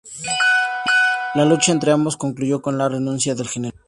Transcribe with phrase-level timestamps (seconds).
[1.35, 3.79] La lucha entre ambos concluyó con la renuncia del general.